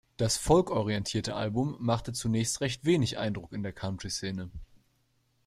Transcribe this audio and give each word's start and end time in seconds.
Das 0.17 0.37
folk-orientierte 0.37 1.35
Album 1.35 1.75
machte 1.79 2.11
zunächst 2.11 2.59
recht 2.61 2.85
wenig 2.85 3.19
Eindruck 3.19 3.53
in 3.53 3.61
der 3.61 3.71
Country-Szene. 3.71 4.49